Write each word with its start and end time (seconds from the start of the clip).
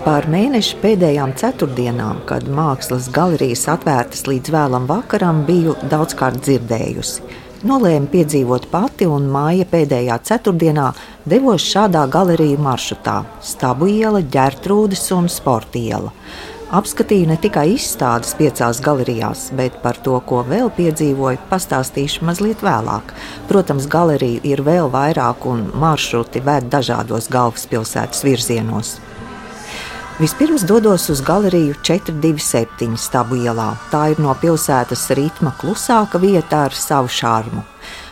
Pār 0.00 0.24
mēneša 0.32 0.78
pēdējām 0.80 1.34
ceturtdienām, 1.36 2.22
kad 2.24 2.46
mākslas 2.48 3.10
galerijas 3.12 3.66
atvērtas 3.68 4.22
līdz 4.24 4.52
vēlam 4.54 4.86
vakaram, 4.88 5.42
biju 5.44 5.74
daudzkārt 5.92 6.40
dzirdējusi. 6.46 7.26
Nolēmu 7.68 8.08
piedzīvot 8.08 8.70
pati, 8.72 9.04
un 9.04 9.26
māja 9.28 9.66
pēdējā 9.68 10.16
ceturtdienā 10.24 10.86
devos 11.28 11.66
šādā 11.68 12.06
galeriju 12.08 12.62
maršrutā- 12.64 13.18
Stabu 13.50 13.90
iela, 13.92 14.22
ģērtrūdes 14.22 15.04
un 15.18 15.28
sporta 15.28 15.76
iela. 15.78 16.14
Apskatīju 16.70 17.26
ne 17.26 17.36
tikai 17.36 17.66
izstādes 17.74 18.32
piecās 18.38 18.80
galerijās, 18.80 19.50
bet 19.52 19.82
par 19.82 20.00
to, 20.00 20.16
ko 20.20 20.40
vēl 20.48 20.70
piedzīvoju, 20.70 21.44
pastāstīšu 21.50 22.24
mazliet 22.24 22.64
vēlāk. 22.64 23.12
Protams, 23.48 23.86
galeriju 23.86 24.40
ir 24.44 24.62
vēl 24.62 24.88
vairāk, 24.88 25.44
un 25.44 25.70
maršruti 25.74 26.40
ved 26.40 26.70
dažādos 26.70 27.28
galvaspilsētas 27.28 28.24
virzienos. 28.24 29.00
Vispirms 30.20 30.62
dodos 30.62 31.08
uz 31.08 31.20
galeriju 31.24 31.74
427 31.82 32.96
Stabu 33.00 33.38
ielā. 33.40 33.70
Tā 33.88 34.02
ir 34.12 34.18
no 34.20 34.34
pilsētas 34.36 35.06
ritma 35.16 35.54
klusāka 35.56 36.18
vieta 36.20 36.66
ar 36.66 36.74
savu 36.76 37.08
šārmu. 37.08 37.62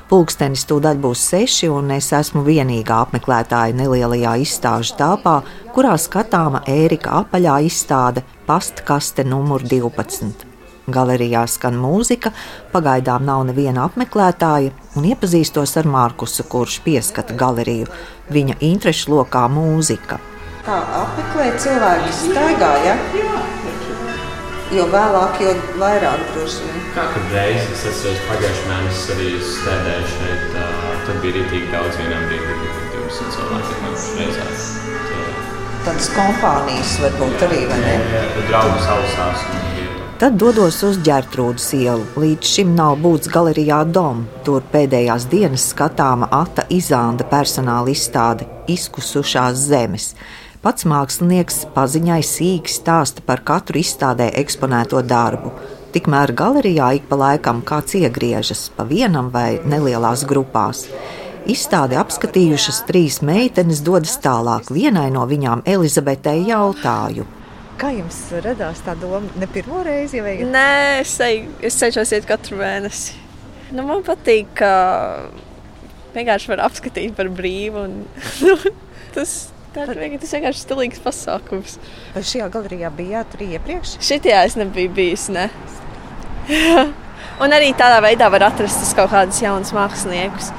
Pulkstenis 0.09 0.65
tūdaļ 0.71 1.03
būs 1.05 1.25
seši, 1.35 1.69
un 1.69 1.93
es 1.93 2.09
esmu 2.17 2.47
vienīgā 2.47 3.03
apmeklētāja 3.05 3.77
nelielajā 3.77 4.33
izstāžu 4.41 4.97
telpā, 4.97 5.35
kurā 5.77 5.99
skatāma 6.01 6.63
Ērika 6.65 7.13
apaļā 7.19 7.59
izstāde 7.69 8.25
Pastkaste 8.49 9.29
numur 9.29 9.67
12. 9.69 10.49
Galerijā 10.89 11.45
skan 11.45 11.77
mūzika, 11.77 12.33
pagaidām 12.73 13.29
nav 13.29 13.45
neviena 13.51 13.85
apmeklētāja, 13.85 14.73
un 14.97 15.13
iepazīstos 15.13 15.77
ar 15.77 15.93
Markusu, 15.93 16.49
kurš 16.49 16.81
pieskata 16.89 17.37
galeriju. 17.37 17.93
Viņa 18.33 18.63
interešu 18.73 19.13
lokā 19.13 19.45
mūzika 19.53 20.23
kā 20.69 20.79
apmeklēt 21.01 21.57
cilvēku 21.65 22.13
staigā, 22.13 22.73
ja? 22.85 22.97
Jo 24.77 24.85
vēlāk, 24.93 25.39
jo 25.41 25.55
vairāk 25.81 26.25
droši 26.35 26.67
vien. 26.67 26.83
Katru 26.93 27.23
reizi 27.33 27.71
es 27.73 27.87
esmu 27.89 28.27
pagājušajā 28.29 28.67
mēnesī 28.69 29.15
arī 29.15 29.29
strādājis 29.53 30.17
šeit. 30.19 30.59
Tad 31.07 31.23
bija 31.23 31.39
rītīgi 31.39 31.71
daudz 31.73 31.97
vienā 32.03 32.19
brīdī, 32.27 32.51
kad 32.59 32.99
20 32.99 33.37
cilvēki 33.39 33.79
nākuši 33.85 34.19
reizēs. 34.19 34.67
Tādas 35.87 36.11
kompānijas 36.13 36.97
varbūt 37.01 37.45
arī, 37.47 37.63
vai 37.71 37.79
ne? 37.81 37.95
Jā, 38.13 38.25
draugu 38.51 38.83
sausās. 38.85 39.47
Tad 40.19 40.35
dodos 40.35 40.83
uz 40.83 40.99
ģērtrūdas 41.07 41.69
ielu. 41.79 42.05
Līdz 42.19 42.51
šim 42.51 42.75
nav 42.77 42.99
būts 43.01 43.31
galerijā 43.33 43.79
Dom. 43.89 44.25
Tur 44.45 44.67
pēdējās 44.73 45.29
dienas 45.31 45.69
skatāma 45.71 46.29
Ata 46.35 46.67
Izānda 46.75 47.25
personāla 47.31 47.95
izstāde 47.95 48.51
Izkusušās 48.69 49.63
zemes. 49.71 50.11
Pats 50.59 50.83
mākslinieks 50.91 51.61
paziņai 51.71 52.19
sīki 52.27 52.73
stāsta 52.73 53.23
par 53.23 53.45
katru 53.47 53.79
izstādē 53.79 54.27
eksponēto 54.41 54.99
darbu. 55.07 55.53
Tikmēr 55.95 56.33
galerijā 56.35 56.89
ik 56.97 57.05
pa 57.07 57.15
laikam 57.21 57.61
kāds 57.63 57.95
iegriežas 57.95 58.65
pa 58.75 58.83
vienam 58.89 59.29
vai 59.31 59.61
nelielās 59.63 60.25
grupās. 60.27 60.81
Izstādi 61.47 61.95
apskatījušas 62.01 62.81
trīs 62.89 63.21
meitenes 63.23 63.85
dodas 63.87 64.17
tālāk. 64.25 64.73
Vienai 64.75 65.07
no 65.15 65.23
viņām 65.31 65.63
Elizabetei 65.63 66.43
jautāju. 66.49 67.27
Kā 67.79 67.93
jums 67.95 68.19
radās 68.43 68.81
tā 68.83 68.97
doma? 68.99 69.31
Ne 69.39 69.47
pirmo 69.47 69.85
reizi, 69.87 70.19
vai 70.25 70.41
ne? 70.41 70.49
Nē, 70.57 70.73
es, 71.05 71.13
eju, 71.23 71.53
es 71.71 71.79
cenšos 71.79 72.17
iet 72.17 72.27
katru 72.27 72.59
mēnesi. 72.59 73.15
Nu, 73.71 73.87
man 73.87 74.03
patīk, 74.03 74.51
ka 74.59 74.73
vienkārši 76.19 76.51
var 76.51 76.65
apskatīt 76.67 77.15
par 77.15 77.31
brīvu. 77.31 77.87
Un, 77.87 78.59
tas 79.15 79.37
Tā 79.75 79.85
ir 79.85 79.99
vienkārši, 80.01 80.21
tas 80.23 80.35
vienkārši 80.37 80.63
stilīgs 80.65 81.03
pasākums. 81.05 81.77
Vai 82.15 82.23
šajā 82.25 82.49
galerijā 82.53 82.91
bijāt 82.95 83.37
arī 83.37 83.51
iepriekš? 83.59 83.99
Šitajā 84.05 84.45
es 84.49 84.57
nebiju 84.59 84.93
bijis. 84.97 85.29
Ne. 85.35 85.49
un 87.45 87.55
arī 87.55 87.73
tādā 87.77 88.01
veidā 88.05 88.31
var 88.33 88.49
atrast 88.49 88.95
kaut 88.97 89.13
kādus 89.13 89.43
jaunus 89.45 89.75
māksliniekus. 89.77 90.53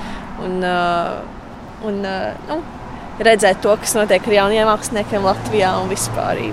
Un, 0.46 0.60
uh, 0.64 1.88
un, 1.90 1.98
uh, 2.06 2.52
nu, 2.52 2.60
redzēt 3.26 3.60
to, 3.64 3.74
kas 3.82 3.96
notiek 3.98 4.30
ar 4.30 4.38
jauniem 4.38 4.70
māksliniekiem 4.70 5.26
Latvijā 5.28 5.74
un 5.82 5.90
vispār. 5.92 6.44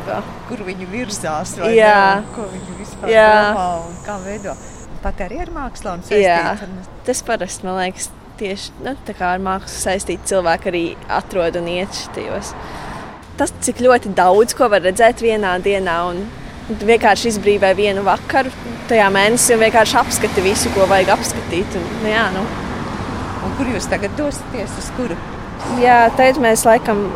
Kur 0.49 0.65
viņi 0.67 0.89
virzās, 0.91 1.57
Jā. 1.75 2.23
Ne, 2.23 2.35
ko 2.35 2.49
viņi 2.51 2.81
vispār 2.81 3.13
domā 3.13 3.69
un 3.85 3.97
kā 4.07 4.19
veido. 4.25 4.57
Pat 5.05 5.21
arī 5.23 5.43
ar 5.45 5.53
mākslu 5.55 5.93
un 5.93 6.07
saistību. 6.07 6.87
Tas 7.07 7.21
parasti, 7.27 7.67
man 7.69 7.79
liekas, 7.79 8.09
tieši 8.41 8.73
nu, 8.85 8.95
ar 9.27 9.43
mākslu 9.43 9.83
saistīti 9.83 10.33
cilvēki 10.33 10.71
arī 10.71 10.83
atrod 11.13 11.59
un 11.61 11.69
iet 11.73 11.97
šajos. 11.97 12.53
Tas, 13.37 13.53
cik 13.65 13.83
ļoti 13.85 14.15
daudz 14.17 14.57
ko 14.57 14.69
var 14.73 14.85
redzēt 14.85 15.21
vienā 15.25 15.57
dienā, 15.65 15.97
un 16.11 16.23
vienkārši 16.89 17.35
izbrīvē 17.35 17.75
vienu 17.77 18.05
vakaru 18.07 18.53
tajā 18.91 19.09
mēnesī 19.13 19.57
un 19.57 19.65
vienkārši 19.65 19.99
apskati 20.01 20.45
visu, 20.45 20.73
ko 20.75 20.87
vajag 20.91 21.13
apskatīt. 21.17 21.77
Un, 21.79 21.89
nu, 22.03 22.11
jā, 22.11 22.27
nu. 22.35 22.45
un 23.47 23.57
kur 23.59 23.69
jūs 23.75 23.89
tagad 23.93 24.17
dosieties? 24.19 24.79
Uz 24.81 24.93
kuru? 24.97 25.19
Jā, 25.83 26.07
tad 26.17 26.41
mēs 26.43 26.65
laikam 26.69 27.07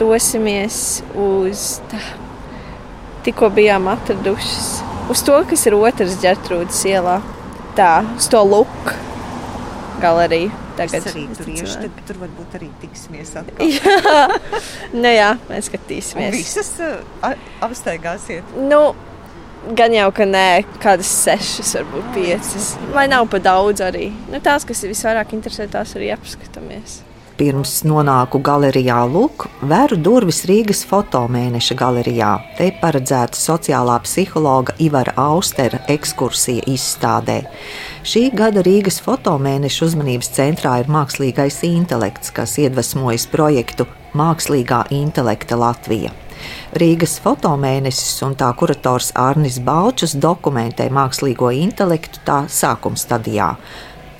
dosimies 0.00 1.00
uz. 1.14 1.80
Tā, 1.90 2.02
tikko 3.26 3.50
bijām 3.50 3.88
atradušas 3.90 4.76
uz 5.10 5.22
to, 5.26 5.40
kas 5.50 5.66
ir 5.66 5.74
otrs 5.78 6.18
ģērtrūdas 6.22 6.84
ielā. 6.90 7.18
Tā, 7.76 7.90
uz 8.16 8.30
to 8.32 8.40
luku 8.46 8.94
galeriju. 10.02 10.52
Tagad 10.76 11.08
arī 11.10 11.24
tur 11.36 11.50
iešu, 11.52 11.80
tad 11.82 12.00
tur 12.08 12.20
varbūt 12.24 12.56
arī 12.58 12.68
tiksimies 12.82 13.32
atkal. 13.40 13.72
jā, 13.76 14.26
nu 14.94 15.12
jā, 15.12 15.32
mēs 15.48 15.70
skatīsimies. 15.70 16.30
Un 16.30 16.36
visas 16.36 16.72
uh, 16.84 17.34
apstaigāsiet? 17.64 18.56
Nu, 18.68 18.80
gan 19.78 19.96
jau, 19.96 20.10
ka 20.14 20.28
nē, 20.28 20.48
kādas 20.82 21.10
sešas, 21.24 21.74
varbūt 21.80 22.12
piecas. 22.14 22.70
Vai 22.94 23.08
nav 23.10 23.28
pa 23.32 23.40
daudz 23.42 23.82
arī. 23.84 24.10
Nu, 24.30 24.42
tās, 24.44 24.68
kas 24.68 24.84
ir 24.84 24.92
visvairāk 24.92 25.34
interesē, 25.36 25.68
tās 25.72 25.96
arī 25.98 26.12
apskatāmies. 26.14 27.00
Pirms 27.36 27.82
nonāku 27.84 28.38
galerijā 28.40 29.02
Luk, 29.12 29.44
vēru 29.60 29.98
durvis 30.00 30.38
Rīgas 30.48 30.78
fotomēneša 30.88 31.74
galerijā. 31.76 32.30
Te 32.56 32.70
paredzēta 32.80 33.36
sociālā 33.36 33.98
psihologa 34.06 34.72
Ivara 34.80 35.12
Austera 35.20 35.82
ekskursija 35.92 36.64
izstādē. 36.72 37.42
Šī 38.08 38.30
gada 38.32 38.62
Rīgas 38.64 39.02
fotomēneša 39.04 39.84
uzmanības 39.84 40.32
centrā 40.32 40.78
ir 40.80 40.88
mākslīgais 40.88 41.60
intelekts, 41.68 42.32
kas 42.32 42.56
iedvesmojas 42.62 43.28
projektu 43.28 43.84
Mākslīgā 44.16 44.86
intelekta 44.96 45.58
Latvija. 45.60 46.14
Rīgas 46.72 47.18
fotomēnesis 47.20 48.16
un 48.24 48.32
tā 48.40 48.48
kurators 48.56 49.10
Arnis 49.12 49.58
Baučs 49.60 50.16
dokumentē 50.16 50.88
mākslīgo 50.88 51.52
intelektu 51.52 52.24
tā 52.24 52.38
sākuma 52.48 52.96
stadijā 52.96 53.50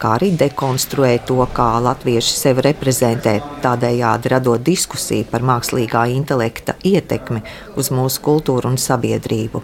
kā 0.00 0.16
arī 0.16 0.30
dekonstruē 0.38 1.14
to, 1.28 1.38
kā 1.56 1.68
latvieši 1.82 2.34
sevi 2.36 2.64
reprezentē, 2.68 3.38
tādējādi 3.64 4.32
radot 4.32 4.62
diskusiju 4.62 5.26
par 5.30 5.44
mākslīgā 5.46 6.06
intelekta 6.14 6.76
ietekmi 6.84 7.42
uz 7.76 7.90
mūsu 7.94 8.22
kultūru 8.24 8.72
un 8.74 8.78
sabiedrību. 8.80 9.62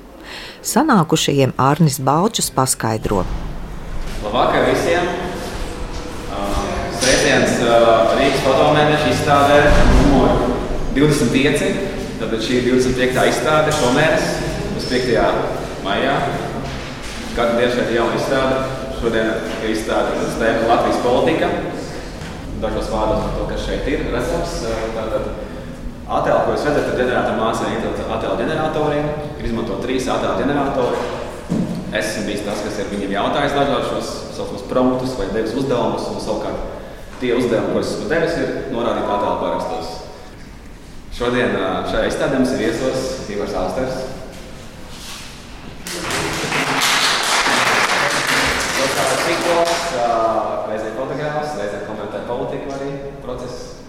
Sanākušajiem 0.64 1.54
Arnis 1.60 1.98
Balčus 2.00 2.50
paskaidro. 2.54 3.24
Labvakar 4.22 4.68
visiem! 4.70 5.08
Sveiciens 7.02 7.58
Rīgas 7.62 8.44
fotomēneša 8.44 9.08
izstādē 9.10 9.56
numur 9.96 10.30
25. 10.94 11.64
Tātad 12.20 12.44
šī 12.46 12.60
ir 12.60 12.68
25. 12.70 13.24
izstāde 13.32 13.74
šomēnes 13.74 14.28
uz 14.78 14.86
5. 14.92 15.18
maijā. 15.82 16.14
Katru 17.34 17.58
dienu 17.58 17.74
šeit 17.74 17.90
ir 17.90 17.98
jauna 17.98 18.20
izstāde. 18.20 18.81
Šodien 19.02 19.32
ir 19.66 19.70
izstādīta 19.72 20.28
tēma 20.38 20.66
Latvijas 20.68 21.00
politika. 21.02 21.48
Dažos 22.62 22.90
vārdos 22.92 23.24
par 23.24 23.32
to, 23.34 23.46
kas 23.48 23.64
šeit 23.66 23.88
ir 23.90 24.04
redzams. 24.12 24.52
Tātad 24.94 25.24
attēlu, 26.06 26.44
ko 26.44 26.54
jūs 26.54 26.66
redzat, 26.68 26.92
ir 26.92 27.00
ģenerēta 27.00 27.32
māsā 27.34 27.72
attēlu 27.72 28.36
ģeneratoriem. 28.38 29.10
Ir 29.40 29.48
izmantot 29.48 29.82
trīs 29.82 30.06
attēlu 30.06 30.44
ģeneratori. 30.44 31.02
Es 31.90 32.12
esmu 32.12 32.28
bijis 32.28 32.46
tas, 32.46 32.62
kas 32.62 32.78
ir 32.78 32.92
viņiem 32.94 33.16
jautājis 33.16 33.58
dažādus 33.58 33.90
šos 33.90 34.14
saucamus 34.38 34.64
promptus 34.70 35.18
vai 35.18 35.28
devis 35.34 35.58
uzdevumus. 35.58 36.06
Un 36.14 36.22
savukārt 36.22 37.18
tie 37.18 37.34
uzdevumi, 37.34 37.74
ko 37.74 37.82
es 37.82 37.94
esmu 37.96 38.06
devis, 38.14 38.38
ir 38.38 38.56
norādīti 38.70 39.10
attēlu 39.18 39.36
parakstos. 39.42 39.94
Šodien 41.18 41.58
šajā 41.90 42.06
izstādē 42.06 42.38
mums 42.38 42.54
ir 42.54 42.68
viesos 42.68 43.30
Ivars 43.34 43.58
Austers, 43.66 44.04
reizē 50.72 50.92
fotogrāfs, 50.96 51.56
reizē 51.58 51.84
komentē 51.86 52.22
politiku 52.28 52.72
arī 52.76 52.90
procesu. 53.24 53.80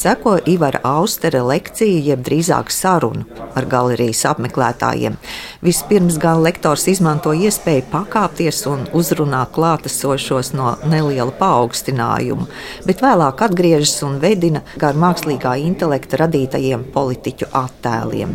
Seko 0.00 0.38
Ivara 0.46 0.78
Austera 0.82 1.42
lekcija, 1.44 1.98
jeb 2.00 2.22
drīzāk 2.24 2.70
saruna 2.72 3.26
ar 3.52 3.66
galerijas 3.68 4.22
apmeklētājiem. 4.30 5.18
Vispirms 5.60 6.16
gan 6.22 6.40
lektors 6.40 6.86
izmanto 6.88 7.34
iespēju 7.36 7.84
pakāpties 7.92 8.62
un 8.70 8.86
uzrunāt 8.96 9.52
klātesošos 9.52 10.54
no 10.56 10.70
neliela 10.88 11.34
paaugstinājuma, 11.36 12.48
bet 12.86 13.04
vēlāk 13.04 13.44
atgriežas 13.44 13.98
un 14.08 14.16
vedina 14.22 14.62
gar 14.80 14.96
mākslīgā 14.96 15.58
intelekta 15.66 16.22
radītajiem 16.22 16.88
politiķu 16.96 17.50
attēliem. 17.60 18.32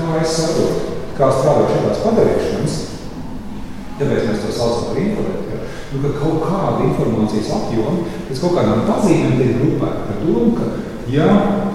kā 0.00 0.08
es 0.24 0.34
saprotu, 0.34 0.98
kā 1.20 1.30
strādāt 1.38 1.76
šādās 1.76 2.02
padarīšanas, 2.08 2.76
tāpēc 4.02 4.26
mēs 4.32 4.42
to 4.42 4.58
saucam 4.58 4.90
par 4.90 5.00
informāciju. 5.06 5.62
Nu, 5.88 6.02
ka 6.02 6.10
kaut 6.18 6.42
kāda 6.44 6.84
informācijas 6.90 7.54
apjoma 7.54 8.02
pēc 8.26 8.42
kaut 8.42 8.58
kādām 8.58 8.84
pazīmēm 8.90 9.38
tiek 9.38 9.56
grupēta 9.62 10.02
par 10.10 10.22
domu, 10.26 10.50
ka 10.58 10.87
ja 11.12 11.28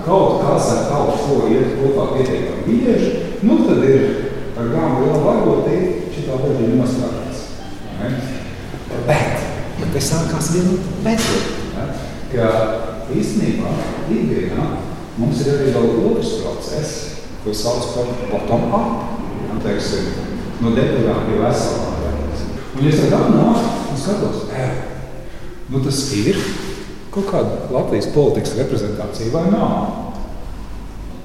kaut 0.06 0.42
kas 0.44 0.70
ar 0.74 0.82
kaut 0.92 1.24
ko 1.26 1.40
iet 1.50 1.76
kopā 1.80 2.10
pietiekami 2.14 2.66
bieži, 2.68 3.12
nu 3.42 3.64
tad 3.66 3.84
ir 3.88 4.04
ar 4.58 4.70
gāmu 4.70 5.06
liela 5.06 5.22
varbotība 5.26 6.12
šitā 6.14 6.40
lieta 6.44 6.78
nostrādās. 6.78 7.42
Bet, 9.08 9.48
bet 9.80 9.94
te 9.96 10.04
sākās 10.04 10.52
viena 10.54 10.78
metode, 11.06 11.88
ka 12.34 12.50
īstenībā 13.14 13.74
ikdienā 14.14 14.68
mums 15.18 15.42
ir 15.44 15.56
arī 15.56 15.74
vēl 15.74 15.90
otrs 16.12 16.38
process, 16.44 16.94
ko 17.44 17.54
sauc 17.56 17.90
par 17.96 18.14
bottom-up, 18.30 19.20
teiksim, 19.64 20.14
no 20.62 20.74
depurām 20.76 21.28
pie 21.28 21.40
veselā. 21.42 21.90
Un 22.74 22.88
es 22.90 22.98
tad 23.04 23.12
nāku 23.14 23.42
un 23.94 24.00
skatos, 24.02 24.48
ē, 24.50 24.64
nu 25.70 25.82
tas 25.86 26.00
ir 26.18 26.40
kaut 27.14 27.30
kāda 27.30 27.60
Latvijas 27.74 28.10
politikas 28.14 28.58
reprezentācija 28.58 29.34
vai 29.34 29.46
nav. 29.52 29.76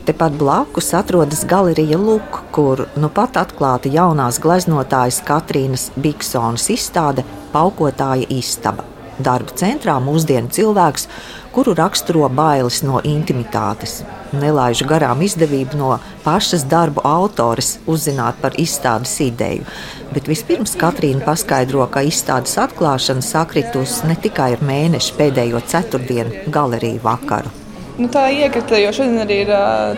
Tepat 0.08 0.38
blakus 0.40 0.94
atrodas 0.96 1.43
galerija 1.44 1.99
Luk, 2.00 2.38
kur 2.52 2.87
nu 2.96 3.11
pat 3.12 3.37
atklāta 3.37 3.90
jaunās 3.93 4.38
gleznotājas 4.40 5.20
Katrīnas 5.29 5.90
Biksonas 6.00 6.70
izstāde 6.73 7.26
Paukotāja 7.52 8.25
istaba. 8.32 8.97
Darba 9.19 9.55
centrā 9.59 9.97
mūsdienu 10.03 10.53
cilvēks, 10.55 11.09
kuru 11.55 11.75
raksturo 11.79 12.29
bailes 12.31 12.82
no 12.87 13.00
intimitātes. 13.03 14.03
Nelaižu 14.32 14.87
garām 14.87 15.23
izdevību 15.25 15.79
no 15.81 15.93
pašas 16.25 16.67
darbu 16.69 17.03
autores 17.09 17.79
uzzināt 17.88 18.38
par 18.43 18.55
izstādes 18.61 19.17
ideju. 19.25 19.65
Bet 20.12 20.29
vispirms 20.31 20.76
Katrīna 20.79 21.25
paskaidro, 21.26 21.87
ka 21.91 22.05
izstādes 22.06 22.55
atklāšana 22.61 23.25
sakritus 23.25 24.03
ne 24.09 24.17
tikai 24.17 24.53
ar 24.56 24.67
mēnešu 24.69 25.17
pēdējo 25.19 25.65
ceturtdienu 25.73 26.47
galeriju 26.55 27.03
vakaru. 27.05 27.55
Nu, 27.99 28.06
tā 28.15 28.29
iekrita, 28.31 28.79
jo 28.79 28.93
šodien 28.94 29.25
arī 29.25 29.41
ir 29.43 29.49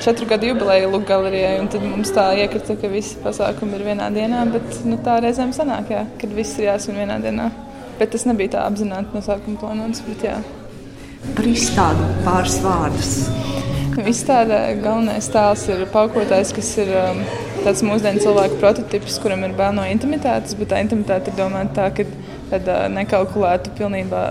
četru 0.00 0.24
gadu 0.30 0.48
jubileja 0.48 0.88
Lūk 0.88 1.02
galerijai, 1.10 1.58
tad 1.68 1.82
mums 1.84 2.08
tā 2.16 2.30
iekrita, 2.40 2.78
ka 2.80 2.88
visi 2.88 3.18
pasākumi 3.20 3.76
ir 3.76 3.84
vienā 3.90 4.06
dienā, 4.14 4.46
bet 4.54 4.78
nu, 4.88 4.96
tā 5.04 5.18
reizēm 5.20 5.52
sanāk, 5.52 5.92
jā, 5.92 6.06
kad 6.22 6.32
viss 6.32 6.56
ir 6.56 6.70
jāsvin 6.70 7.02
vienā 7.02 7.18
dienā. 7.20 7.50
Bet 8.00 8.14
tas 8.14 8.24
nebija 8.24 8.56
tā 8.56 8.64
apzināti 8.64 9.12
no 9.12 9.20
sākuma 9.24 9.60
plānots. 9.60 10.00
Par 11.36 11.46
izstādi 11.46 12.06
pāris 12.24 12.56
vārdus. 12.64 13.14
Izstādē 14.08 14.60
galvenais 14.80 15.26
tēls 15.28 15.66
ir 15.68 15.82
paukotājs, 15.92 16.54
kas 16.56 16.70
ir 16.80 16.92
um, 16.96 17.20
tāds 17.66 17.82
mūsdienu 17.84 18.22
cilvēku 18.22 18.56
prototyps, 18.62 19.18
kuram 19.20 19.44
ir 19.44 19.52
bail 19.58 19.74
no 19.76 19.84
intimitātes, 19.84 20.56
bet 20.56 20.70
tā 20.72 20.80
intimitāte 20.80 21.28
ir 21.28 21.36
domāta 21.36 21.74
tā, 21.76 21.88
ka 21.98 22.06
tad, 22.52 22.70
uh, 22.70 22.86
nekalkulētu 22.94 23.74
pilnībā 23.76 24.22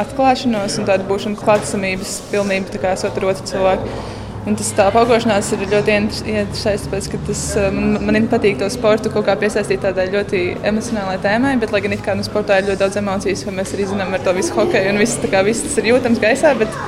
atklāšanos 0.00 0.78
un 0.80 0.88
tādu 0.88 1.08
būšanu 1.10 1.40
klātesamības 1.42 2.14
pilnību, 2.30 2.72
tā 2.72 2.80
kā 2.82 2.94
esot 2.96 3.18
ar 3.18 3.28
otru 3.34 3.50
cilvēku. 3.52 4.15
Un 4.46 4.54
tas 4.54 4.68
tā 4.78 4.84
paukošanās 4.94 5.48
ir 5.56 5.64
ļoti 5.72 5.94
interesants, 5.96 6.84
tāpēc, 6.86 7.08
ka 7.10 7.18
tas, 7.26 7.40
man, 7.74 7.96
man 8.06 8.28
patīk 8.30 8.60
to 8.60 8.68
sportu 8.70 9.10
kaut 9.10 9.26
kā 9.26 9.34
piesaistīt 9.40 9.82
tādai 9.82 10.04
ļoti 10.12 10.42
emocionālai 10.70 11.16
tēmai, 11.24 11.56
bet, 11.58 11.74
lai 11.74 11.80
gan 11.82 11.96
it 11.96 12.04
kā 12.06 12.14
nu, 12.14 12.22
sportā 12.26 12.60
ir 12.60 12.68
ļoti 12.68 12.82
daudz 12.84 13.00
emocijas, 13.02 13.42
ko 13.42 13.54
mēs 13.56 13.74
arī 13.74 13.88
zinām 13.90 14.14
ar 14.14 14.22
to 14.22 14.36
visu 14.36 14.54
hokeju, 14.54 14.92
un 14.92 15.02
viss, 15.02 15.18
kā, 15.32 15.42
viss 15.46 15.66
tas 15.66 15.80
ir 15.82 15.90
jūtams 15.90 16.22
gaisā, 16.22 16.54
bet 16.62 16.78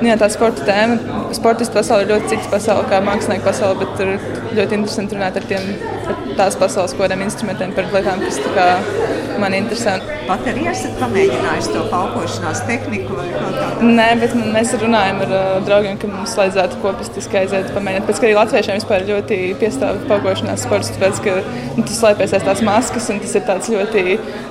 nu, 0.00 0.08
jā, 0.08 0.16
tā 0.20 0.28
sporta 0.32 0.66
tēma, 0.66 1.20
sportistu 1.36 1.76
pasaule 1.76 2.06
ir 2.06 2.14
ļoti 2.14 2.32
cita 2.34 2.52
pasaule 2.52 2.88
kā 2.90 3.00
mākslinieku 3.04 3.46
pasaule, 3.46 3.84
bet 3.84 4.04
ir 4.04 4.14
ļoti 4.58 4.80
interesanti 4.80 5.18
runāt 5.18 5.38
ar 5.40 5.48
tiem, 5.50 5.72
ar 6.10 6.20
tās 6.40 6.58
pasaules 6.60 6.96
kodiem 6.98 7.24
instrumentiem 7.26 7.74
par 7.76 7.90
lietām, 7.92 8.22
kas 8.24 8.40
kā, 8.54 8.68
man 9.40 9.54
interesē. 9.56 9.96
Pat 10.28 10.44
arī 10.50 10.66
esat 10.70 10.92
pamēģinājis 11.00 11.68
to 11.72 11.82
paukošanās 11.90 12.60
tehniku 12.68 13.16
vai 13.18 13.26
kaut 13.32 13.56
kādu? 13.56 13.88
Nē, 13.96 14.08
bet 14.20 14.34
mēs 14.38 14.72
runājam 14.82 15.22
ar 15.24 15.32
uh, 15.32 15.46
draugiem, 15.66 15.96
ka 16.00 16.10
mums 16.10 16.34
vajadzētu 16.38 16.80
kopistiski 16.84 17.40
aiziet 17.40 17.72
pamēģināt. 17.74 18.06
Pēc, 18.08 18.20
ka 18.20 18.28
arī 18.28 18.36
latviešiem 18.36 18.78
vispār 18.78 19.06
ļoti 19.08 19.38
piestāv 19.62 20.02
paukošanās 20.10 20.66
sports, 20.66 20.92
tāpēc, 20.96 21.22
ka 21.24 21.36
nu, 21.78 21.86
tas 21.86 21.98
slēpjas 22.02 22.36
aiz 22.36 22.46
tās 22.46 22.62
maskas 22.66 23.10
un 23.12 23.22
tas 23.24 23.34
ir 23.40 23.46
tāds 23.48 23.72
ļoti 23.72 24.04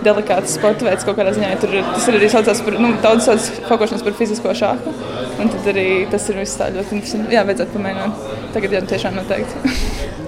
delikāts 0.05 0.57
sporta 0.59 0.89
veids 0.89 1.07
kaut 1.07 1.19
kādā 1.21 1.35
ziņā. 1.37 1.53
Tur, 1.63 1.77
tas 1.93 2.09
ir 2.09 2.19
arī 2.19 2.31
saucās 2.33 2.63
par, 2.65 2.79
nu, 2.81 2.93
daudz 3.05 3.29
sauc 3.29 3.49
paukošanas 3.69 4.05
par 4.07 4.17
fizisko 4.19 4.55
šāku. 4.63 4.95
Un 5.39 5.51
tad 5.53 5.67
arī 5.71 5.87
tas 6.11 6.25
ir 6.31 6.39
viss 6.41 6.59
tā 6.59 6.69
ļoti 6.75 6.97
interesanti. 6.97 7.35
Jā, 7.35 7.45
vajadzētu 7.47 7.75
pamēģināt. 7.77 8.23
Tagad 8.55 8.75
jau 8.75 8.81
tiešām 8.93 9.19
noteikti. 9.19 9.75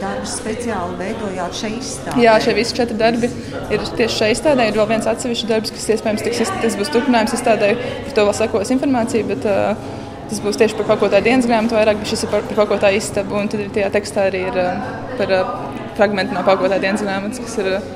darbus 0.01 0.35
speciāli 0.39 0.97
veidojāt 0.99 1.57
šeit 1.57 1.79
izstādē? 1.79 2.21
Jā, 2.23 2.35
šie 2.43 2.53
visi 2.57 2.77
četri 2.77 2.97
darbi 2.99 3.29
ir 3.73 3.83
tieši 3.97 4.15
šeit 4.17 4.37
izstādē. 4.37 4.69
Ir 4.69 4.77
vēl 4.79 4.87
viens 4.93 5.09
atsevišķs 5.11 5.49
darbs, 5.49 5.73
kas 5.75 5.89
iespējams 5.95 6.23
tiks, 6.25 6.53
tas 6.63 6.77
būs 6.79 6.93
turpinājums 6.95 7.35
izstādē. 7.37 7.73
Par 8.07 8.15
to 8.17 8.27
vēl 8.29 8.37
sekos 8.39 8.73
informācija. 8.77 9.27
Bet, 9.33 9.49
uh, 9.49 9.99
Tas 10.31 10.39
būs 10.39 10.55
tieši 10.55 10.77
par 10.79 10.85
pakotāju 10.93 11.25
dienas 11.25 11.43
grāmatu, 11.43 11.75
vairāk, 11.75 11.97
bet 11.99 12.07
šis 12.07 12.21
ir 12.23 12.29
par, 12.31 12.45
par 12.47 12.61
pakotāju 12.61 13.01
istabu. 13.01 13.35
Un 13.35 13.49
tad 13.51 13.65
tajā 13.75 13.89
tekstā 13.91 14.29
arī 14.29 14.45
ir 14.47 14.59
uh, 14.61 14.85
par 15.19 15.33
uh, 15.35 15.49
fragmentu 15.97 16.37
no 16.37 16.43
pakotāju 16.47 16.85
dienas 16.85 17.03
grāmatas, 17.03 17.41
kas 17.43 17.57
ir 17.59 17.67
uh, 17.73 17.89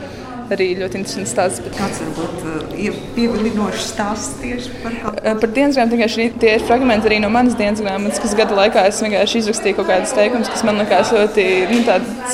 arī 0.53 0.67
ļoti 0.79 0.99
interesants 1.01 1.33
stāsts. 1.33 1.63
Bet... 1.65 1.77
Kāds 1.77 2.01
varbūt 2.03 2.43
uh, 2.45 2.75
ir 2.81 2.97
pievilinošs 3.15 3.89
stāsts 3.93 4.39
tieši 4.41 4.73
par 4.83 4.97
kaut 5.01 5.19
ko? 5.19 5.35
Par 5.41 5.53
dienas 5.57 5.77
grāmatu 5.77 5.97
vienkārši 5.97 6.27
tie 6.41 6.55
ir 6.57 6.65
fragmenti 6.67 7.09
arī 7.09 7.19
no 7.23 7.31
manas 7.33 7.57
dienas 7.59 7.83
grāmatas, 7.83 8.21
kas 8.23 8.35
gada 8.37 8.57
laikā 8.59 8.85
es 8.89 9.01
vienkārši 9.05 9.43
izrakstīju 9.43 9.79
kaut 9.79 9.89
kādus 9.91 10.15
teikumus, 10.17 10.51
kas 10.53 10.65
man 10.67 10.81
likās 10.83 11.13
ļoti 11.15 11.47
nu, 11.71 11.81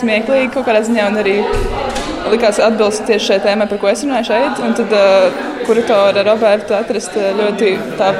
smieklīgi 0.02 0.52
kaut 0.56 0.68
kādā 0.68 0.84
ziņā 0.88 1.08
un 1.12 1.22
arī 1.22 1.38
likās 2.32 2.62
atbilst 2.64 3.08
tieši 3.10 3.32
šai 3.32 3.40
tēmai, 3.48 3.68
par 3.72 3.82
ko 3.82 3.92
es 3.92 4.06
runāju 4.06 4.32
šeit. 4.32 4.64
Un 4.66 4.78
tad 4.78 4.96
uh, 4.96 5.44
kuratore 5.68 6.26
Roberta 6.28 6.82
atrast 6.82 7.16
ļoti 7.16 7.76
tā 8.00 8.14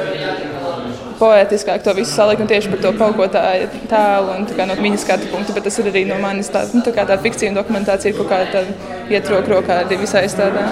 poētiskāk 1.22 1.84
to 1.86 1.94
visu 1.96 2.12
salikt 2.16 2.42
un 2.42 2.50
tieši 2.50 2.72
par 2.72 2.82
to 2.82 2.92
paukotāju 2.98 3.68
tēlu 3.90 4.36
un 4.36 4.48
no 4.68 4.78
viņa 4.80 5.00
skatu 5.04 5.30
punktu, 5.32 5.54
bet 5.56 5.66
tas 5.68 5.78
ir 5.78 5.90
arī 5.92 6.04
no 6.08 6.18
manis 6.22 6.50
tā, 6.52 6.64
nu, 6.74 6.82
tā 6.84 6.94
kā 6.96 7.06
tā 7.08 7.18
fikcija 7.22 7.52
un 7.52 7.60
dokumentācija 7.60 8.16
kaut 8.18 8.30
kāda 8.32 8.64
iet 9.12 9.30
roku 9.30 9.54
rokā 9.54 9.82
arī 9.84 10.00
visā 10.02 10.24
izstādē. 10.26 10.64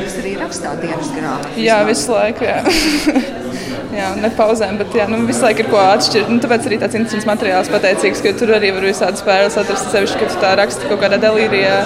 Jūs 0.00 0.16
arī 0.22 0.34
rakstāt 0.40 0.80
dienas 0.84 1.12
grāmatu? 1.12 1.60
Jā, 1.60 1.80
visu 1.88 2.14
laiku, 2.14 2.46
jā. 2.48 2.60
jā, 4.00 4.12
nepauzēm, 4.24 4.78
bet 4.80 4.96
jā, 4.96 5.08
nu, 5.10 5.20
visu 5.28 5.44
laiku 5.44 5.64
ir 5.64 5.70
ko 5.72 5.82
atšķirt. 5.82 6.30
Nu, 6.32 6.40
tāpēc 6.42 6.70
arī 6.70 6.80
tāds 6.82 6.96
interesants 6.98 7.28
materiāls 7.28 7.72
pateicīgs, 7.72 8.24
ka 8.24 8.32
tur 8.40 8.54
arī 8.56 8.72
var 8.76 8.88
visādas 8.88 9.24
spēles 9.24 9.60
atrast 9.60 9.92
sevišķi, 9.92 10.22
ka 10.22 10.30
tu 10.32 10.40
tā 10.44 10.54
raksti 10.62 10.90
kaut 10.90 11.04
kādā 11.04 11.20
delīrijā 11.20 11.76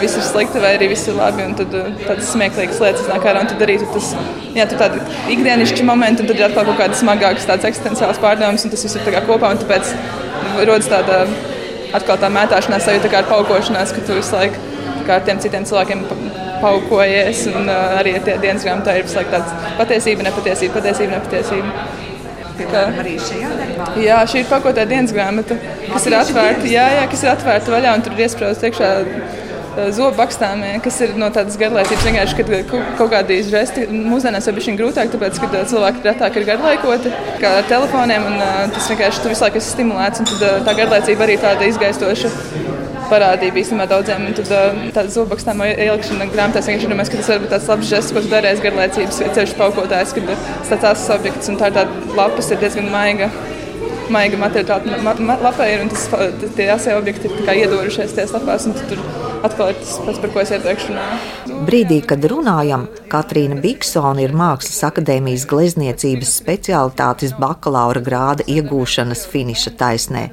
viss 0.00 0.18
ir 0.18 0.24
slikti 0.26 0.62
vai 0.62 0.74
arī 0.76 0.88
viss 0.92 1.08
ir 1.10 1.16
labi. 1.18 1.44
Un 1.46 1.54
tad 1.58 1.74
uh, 1.76 1.88
tādas 2.02 2.32
smieklīgas 2.32 2.80
lietas 2.82 3.08
nāk 3.10 3.26
ārā. 3.28 3.44
Tad 3.50 3.64
arī 3.66 3.78
tas 3.82 4.12
jā, 4.56 4.66
tādi 4.70 5.02
ikdienišķi 5.34 5.86
momenti, 5.88 6.24
un 6.24 6.30
tad 6.30 6.40
ir 6.40 6.48
atkal 6.48 6.68
kaut 6.68 6.80
kādas 6.80 7.02
smagākas, 7.02 7.48
tādas 7.48 7.70
eksistenciālas 7.70 8.20
pārdomas, 8.22 8.66
un 8.66 8.74
tas 8.74 8.84
viss 8.86 8.98
ir 8.98 9.18
kopā. 9.28 9.54
Tāpēc 9.62 9.94
rodas 10.68 10.90
tāda 10.92 11.24
atkal 11.96 12.20
tā 12.20 12.30
mētāšanās, 12.32 12.86
sajūta 12.86 13.10
kā 13.12 13.22
ar 13.22 13.30
paukošanās, 13.30 13.94
ka 13.94 14.06
tu 14.06 14.16
visu 14.18 14.36
laiku 14.36 14.70
ar 15.12 15.24
tiem 15.26 15.40
citiem 15.42 15.66
cilvēkiem 15.68 16.06
paukojies. 16.62 17.46
Un 17.52 17.68
uh, 17.68 17.98
arī 18.00 18.16
tie 18.24 18.38
dienas 18.42 18.64
grāmatā 18.66 18.96
ir 18.98 19.08
visu 19.08 19.20
laiku 19.20 19.36
tāds 19.36 19.74
patiesība, 19.80 20.28
nepatiesība, 20.30 20.78
patiesība, 20.78 21.18
nepatiesība. 21.18 22.00
Darbā. 23.58 23.86
Jā, 23.98 24.18
šī 24.28 24.42
ir 24.42 24.48
pakotē 24.50 24.84
dienas 24.86 25.12
grāmata, 25.16 25.56
kas 25.88 26.04
ir 26.06 26.16
atvērta, 26.18 26.68
jā, 26.68 26.84
jā, 26.98 27.06
kas 27.10 27.24
ir 27.24 27.30
atvērta 27.32 27.72
vaļā 27.72 27.94
un 27.96 28.04
tur 28.04 28.14
ir 28.14 28.26
iesprāstīta 28.26 28.68
iekšā 28.68 28.90
Eh, 29.72 29.86
zobu 29.96 30.18
bakstāmie, 30.18 30.74
kas 30.84 30.98
ir 31.00 31.14
no 31.16 31.30
tādas 31.32 31.56
garlaicības. 31.56 32.04
Vienkārši, 32.04 32.34
kad 32.42 32.72
kaut 32.98 33.08
kādi 33.14 33.38
žesti 33.46 33.86
mūsdienās 33.88 34.44
ir 34.44 34.56
bijuši 34.58 34.74
grūtāk, 34.76 35.08
tāpēc, 35.14 35.40
ka 35.40 35.48
eh, 35.48 35.64
cilvēki 35.70 36.04
retāk 36.04 36.36
ir 36.36 36.44
garlaikoti 36.50 37.12
kā 37.40 37.54
ar 37.62 37.70
telefoniem, 37.70 38.26
un 38.28 38.36
eh, 38.36 38.58
tas 38.74 38.90
vienkārši 38.92 39.24
tu 39.24 39.32
visu 39.32 39.46
laiku 39.46 39.62
esi 39.62 39.72
stimulēts, 39.72 40.20
un 40.20 40.28
tad 40.28 40.68
tā 40.68 40.76
garlaicība 40.76 41.24
arī 41.24 41.38
tāda 41.40 41.70
izgaistoša 41.72 42.34
parādība 43.08 43.62
īstenībā 43.62 43.88
daudziem. 43.88 44.28
Tad 44.36 44.52
tāda 44.92 45.08
zobakstām 45.16 45.64
ielikšana 45.64 46.28
grāmatās 46.34 46.68
vienkārši 46.68 46.92
domāju, 46.92 47.14
ka 47.14 47.22
tas 47.22 47.32
var 47.32 47.42
būt 47.46 47.56
tāds 47.56 47.72
labs 47.72 47.90
žests, 47.94 48.12
ko 48.12 48.20
tu 48.20 48.32
dari 48.32 48.52
aiz 48.52 48.60
garlaicības 48.60 49.24
ceļš 49.38 49.56
paukotājs, 49.56 50.16
kad 50.18 50.32
tas 50.68 50.84
tāds 50.84 51.08
objekts 51.16 51.48
un 51.48 51.60
tā 51.60 51.72
ir 51.72 51.80
tāda 51.80 52.16
lapas 52.20 52.52
ir 52.52 52.60
diezgan 52.60 52.92
maiga. 52.92 53.32
Maiga 54.12 54.36
materiāla 54.36 55.00
ma, 55.00 55.16
ma, 55.16 55.40
lapai 55.40 55.72
ir, 55.72 55.86
un 55.86 55.92
tas, 55.92 56.10
tie 56.58 56.68
asie 56.74 56.92
objekti 56.98 57.32
ir 57.32 57.62
iedorušies 57.62 58.12
tajās 58.18 58.34
lapās, 58.36 58.68
tur 58.90 59.00
atkal 59.46 59.72
ir 59.72 59.78
tas 59.80 59.98
pats, 60.06 60.20
par 60.22 60.32
ko 60.32 60.42
es 60.42 60.52
iepriekš 60.54 60.88
runāju. 60.90 61.60
Brīdī, 61.68 61.98
kad 62.06 62.24
runājam, 62.32 62.86
Katrīna 63.12 63.58
Biksona 63.62 64.24
ir 64.24 64.34
Mākslas 64.36 64.82
akadēmijas 64.88 65.46
glezniecības 65.50 66.34
specialitātes 66.40 67.36
bakalaura 67.38 68.02
grāda 68.04 68.46
iegūšanas 68.50 69.26
finiša 69.32 69.74
taisnē. 69.80 70.28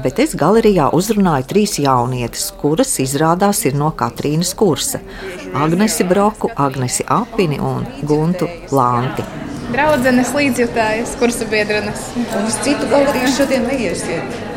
Bet 0.00 0.20
es 0.22 0.32
galerijā 0.38 0.86
uzrunāju 0.96 1.48
trīs 1.50 1.74
jaunietes, 1.82 2.46
kuras 2.60 2.94
izrādās 3.02 3.64
ir 3.68 3.74
no 3.76 3.90
Katrīnas 3.92 4.54
kursa- 4.56 5.00
Agnesi 5.64 6.06
Broku, 6.08 6.48
Agnesi 6.56 7.04
Apini 7.08 7.58
un 7.58 7.86
Guntu 8.02 8.48
Lanti. 8.70 9.26
Draudzenes 9.70 10.32
līdzjutējas, 10.34 11.18
kursa 11.18 11.46
biedrenes. 11.50 12.08
Un 12.16 12.46
uz 12.46 12.56
citu 12.64 12.88
galeriju 12.90 13.28
šodien 13.36 13.68
neiesiet. 13.68 14.49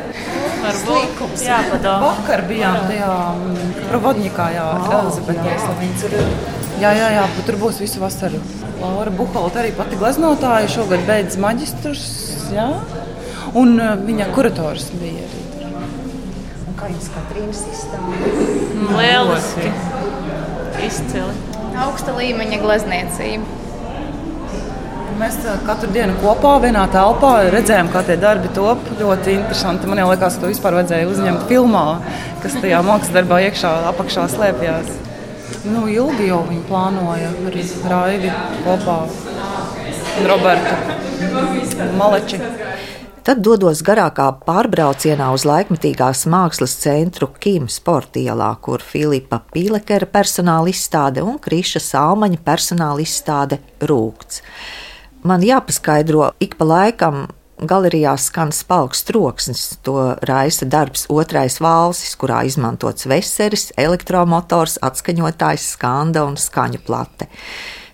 Varbūt 0.64 1.44
jāpadomā. 1.44 2.10
Vakar 2.10 2.44
bijām 2.48 2.78
tajā 2.88 3.14
mm, 3.36 3.72
Provodņikā, 3.90 4.46
jā, 4.56 4.68
Elizabetē. 4.98 5.56
Jā, 6.82 6.92
jā, 6.98 7.10
jā, 7.18 7.24
bet 7.36 7.48
tur 7.48 7.58
būs 7.62 7.80
visu 7.84 8.02
vasaru. 8.02 8.40
Laura 8.82 9.12
Buhalta 9.14 9.62
arī 9.62 9.74
pati 9.76 10.00
gleznotāja, 10.00 10.72
šogad 10.72 11.04
beidz 11.08 11.38
maģistrus, 11.40 12.06
jā. 12.56 12.70
Un 13.60 13.76
uh, 13.78 13.94
viņa 14.00 14.30
kurators 14.34 14.88
bija 14.98 15.28
arī. 15.28 15.42
Un 16.64 16.78
kā 16.80 16.90
jums 16.92 17.10
Katrīnas 17.14 17.66
izstāde? 17.70 18.32
Lieliski. 18.98 19.74
Izcili. 20.88 21.36
Augsta 21.84 22.16
līmeņa 22.18 22.60
glezniecība. 22.64 23.63
Mēs 25.20 25.36
uh, 25.46 25.58
katru 25.68 25.92
dienu 25.94 26.16
kopā, 26.22 26.56
vienā 26.64 26.84
telpā 26.94 27.32
redzējām, 27.54 27.90
kā 27.94 28.02
tie 28.08 28.16
darbi 28.22 28.50
top. 28.56 28.82
Ļoti 29.00 29.38
interesanti. 29.38 29.90
Man 29.90 30.02
liekas, 30.02 30.38
ka 30.38 30.46
to 30.46 30.52
vispār 30.52 30.78
vajadzēja 30.80 31.10
uzņemt 31.12 31.48
filmā, 31.52 31.86
kas 32.44 32.58
tajā 32.58 32.82
mākslas 32.88 33.14
darbā 33.16 33.40
iekšā, 33.48 33.74
apakšā 33.94 34.28
slēpjas. 34.34 34.90
Nu, 35.70 35.86
ilgi 35.88 36.28
jau 36.28 36.42
viņi 36.48 36.66
plānoja 36.68 37.30
arī 37.48 37.66
Raivi 37.92 38.32
kopā 38.66 38.98
un 39.06 40.28
Robertu 40.28 40.76
Maleči. 42.00 42.42
Tad 43.24 43.40
dodos 43.40 43.80
garākā 43.88 44.26
pārbraucienā 44.44 45.30
uz 45.32 45.46
laikmetīgās 45.48 46.26
mākslas 46.28 46.74
centru 46.82 47.30
Kim 47.40 47.70
Sporta 47.72 48.20
ielā, 48.20 48.50
kur 48.60 48.84
Filipa 48.84 49.40
Pīlekera 49.54 50.10
personāla 50.12 50.74
izstāde 50.74 51.24
un 51.24 51.38
Kriša 51.40 51.80
Salmaņa 51.86 52.42
personāla 52.44 53.06
izstāde 53.06 53.62
Rūkts. 53.80 54.42
Man 55.24 55.44
jāpaskaidro 55.46 56.34
ik 56.44 56.58
pa 56.60 56.68
laikam. 56.68 57.26
Galerijā 57.64 58.18
skan 58.20 58.50
spēks 58.52 59.06
troksnis. 59.08 59.62
To 59.88 60.18
raisa 60.28 60.66
darbs 60.68 61.06
otrais 61.08 61.60
valsis, 61.64 62.18
kurā 62.20 62.42
izmantots 62.44 63.08
veseris, 63.08 63.70
elektromotors, 63.80 64.80
atskaņotājs, 64.84 65.70
skanda 65.78 66.26
un 66.28 66.36
skaņu 66.36 66.82
plate. 66.84 67.30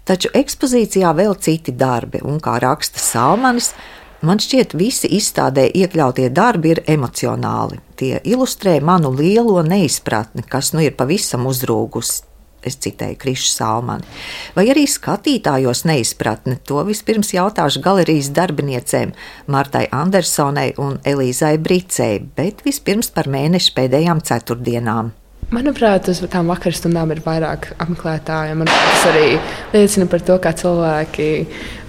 Taču 0.09 0.31
ekspozīcijā 0.33 1.11
vēl 1.13 1.37
citi 1.37 1.75
darbi, 1.77 2.23
un 2.25 2.39
kā 2.41 2.57
raksta 2.63 3.03
Salmanis, 3.03 3.75
Man 4.19 4.35
šķiet, 4.43 4.73
visi 4.75 5.07
izstādē 5.15 5.69
iekļautie 5.79 6.25
darbi 6.35 6.73
ir 6.73 6.81
emocionāli. 6.91 7.77
Tie 7.95 8.17
ilustrē 8.27 8.73
manu 8.83 9.13
lielo 9.15 9.61
neizpratni, 9.63 10.43
kas 10.43 10.73
nu 10.75 10.83
ir 10.83 10.97
pavisam 10.99 11.47
uzrūgusi. 11.47 12.25
Es 12.65 12.75
citēju 12.83 13.17
Krišu 13.21 13.51
Salmani. 13.53 14.07
Vai 14.55 14.67
arī 14.73 14.83
skatītājos 14.89 15.85
neizpratni? 15.87 16.57
To 16.67 16.83
vispirms 16.87 17.31
jautāšu 17.35 17.83
galerijas 17.85 18.31
darbiniecēm 18.35 19.15
Martai 19.47 19.85
Andersonai 19.95 20.73
un 20.81 20.99
Elīzai 21.07 21.55
Bricei, 21.63 22.19
bet 22.19 22.65
vispirms 22.67 23.13
par 23.15 23.31
mēneša 23.31 23.75
pēdējām 23.79 24.23
ceturtdienām. 24.27 25.15
Manuprāt, 25.49 26.05
uz 26.11 26.19
tām 26.29 26.51
vakarstundām 26.51 27.09
ir 27.09 27.23
vairāk 27.25 27.71
apmeklētāju. 27.81 28.57
Manuprāt, 28.59 28.91
tas 28.93 29.05
arī 29.09 29.29
liecina 29.73 30.07
par 30.09 30.23
to, 30.25 30.35
kā 30.41 30.51
cilvēki 30.57 31.27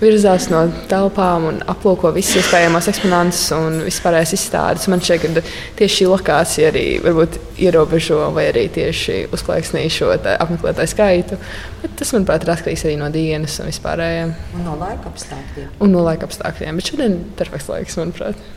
virzās 0.00 0.48
no 0.52 0.62
telpām 0.90 1.46
un 1.50 1.60
aplūko 1.70 2.12
visus 2.14 2.40
iespējamos 2.40 2.88
eksponātus 2.92 3.42
un 3.56 3.80
vispārējās 3.86 4.34
izstādes. 4.36 4.88
Man 4.92 5.02
šķiet, 5.04 5.26
ka 5.26 5.44
tieši 5.80 6.00
šī 6.00 6.08
lokācija 6.10 6.70
arī 6.72 6.84
varbūt 7.04 7.38
ierobežo 7.60 8.20
vai 8.36 8.46
arī 8.50 8.66
tieši 8.72 9.18
uzklāksnī 9.34 9.86
šo 9.92 10.12
apmeklētāju 10.16 10.92
skaitu. 10.94 11.40
Bet 11.82 11.98
tas, 12.00 12.14
manuprāt, 12.16 12.46
ir 12.46 12.54
atkarīgs 12.54 12.86
arī 12.88 12.96
no 13.00 13.10
dienas 13.14 13.58
un 13.60 13.70
vispārējiem. 13.70 14.34
Un 14.58 14.66
no 14.68 14.78
laika 14.80 15.12
apstākļiem. 15.12 15.76
Un 15.80 15.94
no 15.94 16.06
laika 16.06 16.28
apstākļiem. 16.28 16.80
Bet 16.80 16.92
šodien 16.92 17.18
ir 17.18 17.36
perfekts 17.38 17.70
laiks, 17.72 18.00
manuprāt. 18.00 18.48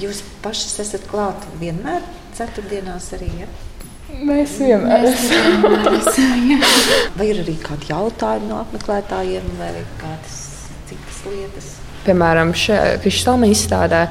Jūs 0.00 0.22
paši 0.44 0.70
esat 0.86 1.04
klāt 1.10 1.44
vienmēr 1.60 2.04
ceturtdienās 2.36 3.12
arī. 3.18 3.28
Ja? 3.42 3.50
Mēs 4.22 4.56
vienmēr 4.62 5.06
esam. 5.10 5.64
vai 7.18 7.28
ir 7.32 7.40
arī 7.42 7.56
kādi 7.62 7.90
jautājumi 7.90 8.50
no 8.50 8.60
apmeklētājiem, 8.62 9.48
vai 9.58 9.72
kādas 10.00 10.36
citas 10.90 11.22
lietas? 11.26 11.70
Piemēram, 12.06 12.52
šajā 12.58 13.00
kristāla 13.02 13.50
izstādē. 13.50 14.04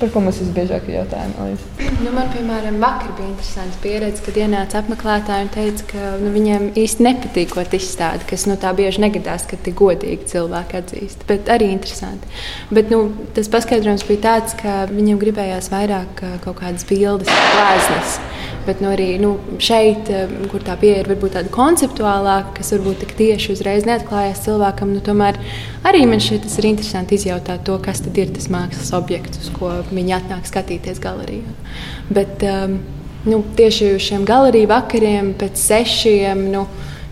Par 0.00 0.08
ko 0.08 0.20
mums 0.24 0.38
visbiežāk 0.40 0.86
ir 0.88 0.94
jautājumi? 1.02 1.56
Nu, 2.00 2.12
man, 2.14 2.30
piemēram, 2.32 2.78
vakar 2.80 3.10
bija 3.18 3.28
interesanta 3.28 3.76
pieredze, 3.82 4.22
kad 4.24 4.38
ienāca 4.40 4.78
apmeklētāji 4.80 5.44
un 5.44 5.50
teica, 5.52 5.84
ka 5.90 6.12
nu, 6.22 6.30
viņiem 6.32 6.70
īsti 6.80 7.04
nepatīk, 7.04 7.52
ko 7.52 7.64
izstāda, 7.76 8.24
kas 8.30 8.46
nu, 8.48 8.56
tā 8.60 8.72
bieži 8.78 9.02
negadās, 9.04 9.44
ka 9.50 9.58
tik 9.60 9.76
godīgi 9.82 10.30
cilvēki 10.32 10.78
atzīst. 10.80 11.26
Bet 11.28 11.52
arī 11.52 11.68
interesanti. 11.74 12.32
Bet, 12.72 12.88
nu, 12.88 13.10
tas 13.36 13.52
paskaidrojums 13.52 14.06
bija 14.08 14.24
tāds, 14.24 14.56
ka 14.56 14.86
viņiem 14.88 15.20
gribējās 15.20 15.68
vairāk 15.74 16.24
kaut 16.46 16.62
kādas 16.62 16.88
bildes, 16.88 17.28
glāzes. 17.28 18.16
Bet 18.64 18.80
nu, 18.80 18.90
arī 18.92 19.14
nu, 19.20 19.34
šeit, 19.60 20.08
kur 20.52 20.64
tā 20.64 20.76
pieeja 20.80 21.04
ir 21.04 21.12
varbūt 21.12 21.36
tāda 21.36 21.52
konceptuālāka, 21.52 22.56
kas 22.58 22.72
varbūt 22.76 23.04
tik 23.04 23.14
tieši 23.20 23.54
uzreiz 23.56 23.84
neatklājās 23.88 24.44
cilvēkam, 24.44 24.92
nu, 24.96 25.04
tomēr 25.04 25.36
arī 25.86 26.04
man 26.08 26.20
tas 26.20 26.58
ir 26.58 26.68
interesanti 26.70 27.16
izjautāt 27.18 27.64
to, 27.66 27.78
kas 27.82 28.02
tad 28.04 28.18
ir 28.18 28.32
tas 28.34 28.48
mākslas 28.52 28.92
objekts, 28.96 29.40
uz 29.42 29.50
ko 29.56 29.72
viņi 29.90 30.16
atnāk 30.18 30.48
skatīties 30.48 31.00
galerijā. 31.02 31.56
Bet 32.10 32.44
um, 32.46 32.78
nu, 33.24 33.42
tieši 33.56 33.94
uz 33.96 34.06
šiem 34.08 34.24
galeriju 34.28 34.70
vakariem 34.70 35.34
pēc 35.40 35.60
sešiem. 35.70 36.48
Nu, 36.54 36.66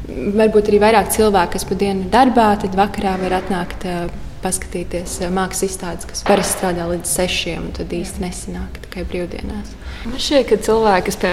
Varbūt 0.08 0.70
arī 0.70 0.78
vairāk 0.80 1.10
cilvēku, 1.12 1.52
kas 1.52 1.66
pa 1.68 1.76
dienu 1.76 2.06
ir 2.06 2.08
darbā, 2.08 2.46
tad 2.56 2.72
vakarā 2.78 3.12
var 3.20 3.34
atnākt 3.42 3.84
uh, 3.84 4.06
paskatīties 4.40 5.18
uh, 5.20 5.28
mākslas 5.36 5.68
izstādes, 5.68 6.08
kas 6.08 6.24
parasti 6.24 6.56
strādā 6.56 6.86
līdz 6.88 7.12
sešiem, 7.12 7.66
un 7.68 7.76
tad 7.76 7.92
īsti 7.92 8.24
nesanāk 8.24 8.80
tikai 8.86 9.04
brīvdienās. 9.10 9.77
Man 10.06 10.20
šķiet, 10.22 10.44
ka 10.46 10.56
cilvēki, 10.62 11.10
kas, 11.10 11.16
pie, 11.18 11.30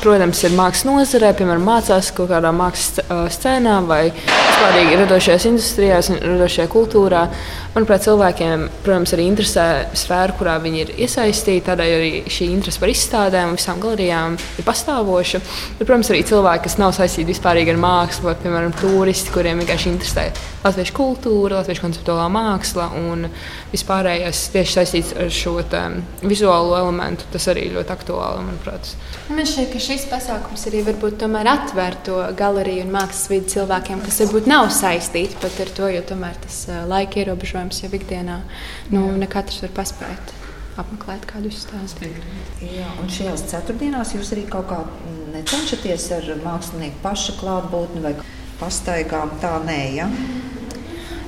protams, 0.00 0.40
ir 0.46 0.54
mākslinieks 0.56 0.86
nozarē, 0.88 1.34
piemēram, 1.36 1.66
mācās 1.68 2.08
kaut 2.16 2.30
kādā 2.30 2.48
mākslas 2.56 3.34
scēnā 3.34 3.74
vai 3.84 4.06
vispār 4.08 4.78
radošajās 5.02 5.46
industrijās, 5.50 6.08
radošajā 6.16 6.70
kultūrā, 6.72 7.26
manuprāt, 7.74 8.06
cilvēkiem, 8.06 8.64
protams, 8.86 9.12
arī 9.12 9.28
interesē 9.28 9.66
sfēra, 9.92 10.34
kurā 10.38 10.56
viņi 10.64 10.80
ir 10.86 10.94
iesaistīti. 11.04 11.66
Tādēļ 11.68 11.96
arī 11.98 12.12
šī 12.32 12.48
interese 12.54 12.80
par 12.80 12.94
izstādēm 12.94 13.52
un 13.52 13.60
visām 13.60 13.82
galerijām 13.82 14.38
ir 14.40 14.66
pastāvoša. 14.66 15.42
Bet, 15.76 15.84
protams, 15.84 16.12
arī 16.14 16.24
cilvēki, 16.32 16.64
kas 16.64 16.78
nav 16.80 16.96
saistīti 16.96 17.34
vispār 17.34 17.60
ar 17.60 17.82
mākslu, 17.84 18.30
vai, 18.30 18.38
piemēram, 18.40 18.72
turisti, 18.80 19.34
kuriem 19.36 19.60
vienkārši 19.60 19.92
interesē 19.92 20.30
latviešu 20.64 20.94
kultūra, 20.96 21.60
latviešu 21.60 21.84
konceptuālā 21.84 22.26
māksla 22.32 22.88
un 22.98 23.28
vispārējais 23.72 24.42
tieši 24.54 24.74
saistīts 24.78 25.14
ar 25.18 25.30
šo 25.32 25.58
vizuālo 26.22 26.76
elementu. 26.78 27.28
Tas 27.32 27.48
arī 27.52 27.68
ļoti 27.74 27.94
aktuāli, 27.98 28.46
manuprāt. 28.46 28.94
Man 29.28 29.48
šķiet, 29.48 29.68
ka 29.74 29.82
šis 29.82 30.06
pasākums 30.08 30.64
arī 30.70 30.84
varbūt 30.86 31.26
atver 31.28 31.98
to 32.06 32.16
galeriju 32.38 32.86
un 32.86 32.94
mākslas 32.94 33.28
vidi 33.32 33.54
cilvēkiem, 33.56 34.02
kas 34.06 34.22
varbūt 34.24 34.48
nav 34.48 34.70
saistīti 34.72 35.38
pat 35.42 35.60
ar 35.60 35.72
to, 35.76 35.88
jo 35.92 36.02
tomēr 36.08 36.38
tas 36.46 36.64
laika 36.88 37.20
ierobežojums 37.24 37.82
jau 37.82 37.90
ikdienā 37.92 38.42
nu, 38.94 39.04
ne 39.18 39.28
katrs 39.30 39.62
var 39.66 39.74
paspēt. 39.82 40.34
Apmeklēt 40.78 41.24
kādu 41.26 41.50
izstādi. 41.50 42.12
Jā, 42.62 42.86
un 43.02 43.08
šajās 43.10 43.48
ceturtdienās 43.50 44.12
jūs 44.14 44.30
arī 44.36 44.44
kaut 44.46 44.68
kā 44.70 44.78
necenšaties 45.34 46.04
ar 46.14 46.28
mākslinieku 46.44 47.02
paša 47.02 47.34
klātbūtni 47.40 48.04
vai 48.04 48.14
pastaigām. 48.60 49.34
Tā 49.42 49.56
nē, 49.66 49.80
ja? 49.96 50.06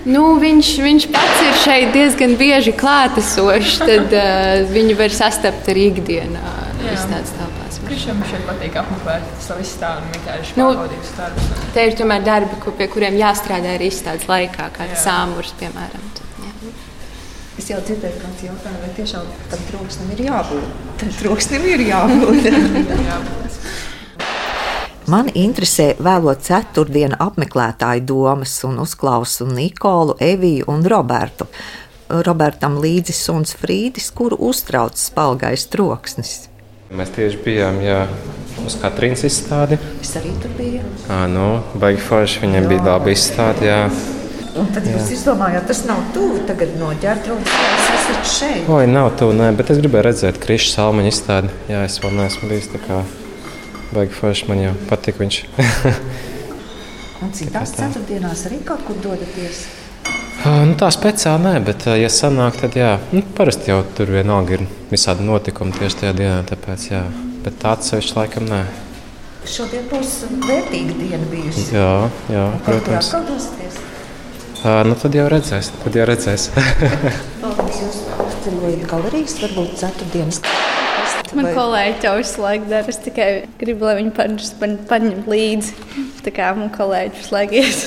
Nu, 0.08 0.22
viņš, 0.40 0.68
viņš 0.80 1.06
pats 1.12 1.40
ir 1.44 1.56
šeit 1.60 1.90
diezgan 1.92 2.36
bieži 2.40 2.72
klātesošs. 2.76 3.80
Tad 3.82 4.14
uh, 4.16 4.62
viņu 4.76 4.96
var 5.00 5.12
sastapt 5.12 5.68
arī 5.72 5.90
ikdienā. 5.90 6.44
Izstādes 6.90 7.34
telpās. 7.36 7.80
Krišam 7.84 8.22
šeit 8.30 8.46
patīk 8.48 8.78
apmeklēt 8.80 9.26
savu 9.42 9.64
izstādi 9.64 10.06
un 10.06 10.14
vienkārši 10.14 10.56
nu, 10.56 10.68
pārbaudīt 10.70 11.10
darbus. 11.18 11.50
Te 11.74 11.84
ir 11.90 11.98
tomēr 11.98 12.24
darbi, 12.24 12.60
pie 12.78 12.88
kuriem 12.92 13.18
jāstrādā 13.20 13.74
arī 13.76 13.90
izstādes 13.90 14.28
laikā, 14.30 14.70
kā 14.76 14.88
sāmurs, 15.00 15.52
piemēram. 15.60 16.08
Es 17.60 17.68
jau 17.68 17.82
dzirdēju, 17.84 18.22
kāds 18.22 18.46
jautāja, 18.46 18.78
vai 18.80 18.94
tiešām 18.96 19.28
tam 19.50 19.66
troksnim 19.68 20.14
ir 20.14 20.24
jābūt. 20.30 20.80
Tam 21.02 21.12
troksnim 21.18 21.68
ir 21.74 21.86
jābūt. 21.90 22.50
Man 25.10 25.26
interesē 25.34 25.96
vēlo 25.98 26.30
ceturtdienu 26.38 27.16
apmeklētāju 27.18 28.04
domas 28.06 28.52
un 28.68 28.76
uzklausu 28.78 29.46
Nikolu, 29.48 30.14
Eviju 30.22 30.68
un 30.70 30.84
Robertu. 30.86 31.48
Robertam 32.28 32.76
līdzi 32.78 33.16
suns 33.16 33.56
Frīdis, 33.58 34.06
kuru 34.14 34.38
uztrauc 34.50 35.00
spalgais 35.00 35.64
troksnis. 35.72 36.34
Mēs 36.94 37.10
tieši 37.16 37.40
bijām 37.42 37.80
jā, 37.82 38.04
uz 38.62 38.76
Katrīnas 38.78 39.24
izstādi. 39.26 39.80
Es 39.98 40.12
arī 40.20 40.30
tur 40.44 40.54
biju. 40.58 40.82
À, 41.10 41.24
nu, 41.32 41.48
baigi 41.82 42.04
forši, 42.06 42.44
viņiem 42.44 42.68
jā. 42.68 42.70
bija 42.74 42.84
laba 42.92 43.10
izstāde. 43.10 43.66
Jā. 43.66 43.80
Un 44.60 44.70
tad 44.76 44.86
jūs 44.86 45.08
jā. 45.08 45.16
izdomājāt, 45.16 45.66
tas 45.72 45.80
nav 45.88 46.04
tuvu 46.14 46.44
tagad 46.46 46.76
no 46.78 46.92
ģērbtuves. 47.02 47.56
Jūs 47.64 47.88
esat 47.96 48.30
šeit. 48.36 48.70
Oi, 48.70 48.86
nav 48.90 49.10
tuvu, 49.18 49.34
nē, 49.42 49.50
bet 49.58 49.74
es 49.74 49.82
gribēju 49.82 50.06
redzēt 50.06 50.38
Krišs 50.44 50.76
Salmaņa 50.76 51.14
izstādi. 51.16 51.50
Jā, 51.72 51.82
es 51.88 51.98
vēl 52.04 52.14
neesmu 52.20 52.52
bijis 52.52 52.70
tā 52.76 52.82
kā 52.86 53.00
Baigi 53.90 54.14
forši 54.14 54.46
man 54.50 54.60
jau 54.62 54.72
patīk 54.90 55.18
viņš. 55.18 55.38
Un 57.24 57.32
citās 57.36 57.74
ceturtdienās 57.76 58.46
arī 58.48 58.62
kaut 58.64 58.84
kur 58.86 58.96
dodaties? 59.02 59.64
Nu, 60.40 60.72
tā 60.80 60.88
speciāli 60.94 61.44
nē, 61.44 61.52
bet, 61.66 61.84
ja 62.00 62.08
sanāk, 62.08 62.56
tad 62.62 62.76
jā, 62.78 62.94
nu, 63.12 63.20
parasti 63.36 63.68
jau 63.68 63.82
tur 63.96 64.08
vienalga 64.14 64.56
ir 64.56 64.62
visādi 64.88 65.26
notikumi 65.26 65.74
tieši 65.76 65.98
tajā 66.00 66.14
dienā. 66.16 66.38
Tāpēc, 66.48 66.86
jā, 66.94 67.02
bet 67.44 67.58
tāds 67.60 67.92
sevišķi 67.92 68.16
laikam 68.16 68.48
nē. 68.48 68.62
Šodien 69.50 69.84
būs 69.90 70.14
vērtīga 70.46 70.96
diena 70.96 71.28
bijusi. 71.28 71.66
Jā, 71.76 71.92
jā 72.32 72.46
protams. 72.64 73.12
Kur 73.12 73.28
dosieties? 73.28 73.78
Uh, 74.60 74.80
nu, 74.88 74.96
tad 75.02 75.16
jau 75.16 75.28
redzēs. 75.32 75.72
Tad 75.84 76.00
jau 76.00 76.08
redzēs. 76.08 76.48
Jūs 77.80 78.02
apceļojat 78.16 78.88
galerijas, 78.88 79.36
varbūt 79.44 79.76
ceturtdienas. 79.80 80.40
Man 81.36 81.50
kolēģi 81.54 82.06
jau 82.08 82.14
visu 82.18 82.42
laiku 82.42 82.70
dara. 82.70 82.90
Es 82.90 82.98
tikai 83.02 83.28
gribu, 83.60 83.86
lai 83.86 83.98
viņi 84.00 84.80
paņem 84.90 85.28
līdzi. 85.30 85.74
Tā 86.24 86.32
kā 86.34 86.50
man 86.58 86.72
kolēģi 86.74 87.18
visu 87.18 87.34
laiku 87.36 87.60
ies. 87.60 87.84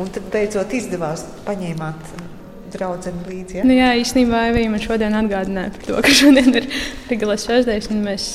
Un 0.00 0.08
tad 0.12 0.28
beidzot 0.32 0.72
izdevās 0.76 1.24
paņēmāt 1.46 2.16
draugu 2.72 3.12
līdzi. 3.28 3.60
Ja? 3.60 3.64
Nu, 3.66 3.74
jā, 3.76 3.92
īstenībā 4.00 4.46
Evija 4.50 4.72
man 4.72 4.82
šodien 4.82 5.16
atgādināja 5.16 5.72
par 5.76 5.86
to, 5.86 5.96
ka 6.04 6.14
šodien 6.20 6.52
ir 6.60 6.68
Riglas 7.10 7.46
svētdienas, 7.46 7.90
un 7.92 8.02
mēs 8.04 8.28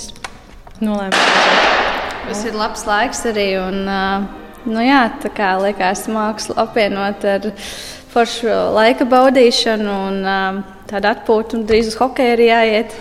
nolēmām. 0.82 1.72
Tas 2.28 2.44
ir 2.48 2.58
labs 2.58 2.86
laiks 2.88 3.24
arī. 3.30 3.48
Un, 3.62 3.82
nu, 4.70 4.84
jā, 4.86 5.01
tā 5.24 5.34
kā 5.36 5.54
liekas, 5.62 6.06
mākslu 6.12 6.58
apvienot 6.62 7.25
ar 7.30 7.50
foršu 8.13 8.51
laika 8.75 9.08
baudīšanu 9.10 9.98
un 10.10 10.22
tādu 10.92 11.12
atpūtu, 11.12 11.60
un 11.60 11.68
drīz 11.70 11.92
uz 11.94 12.00
hokeju 12.00 12.38
arī 12.38 12.50
jāiet. 12.51 12.96